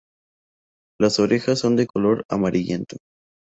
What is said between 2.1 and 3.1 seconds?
amarillento.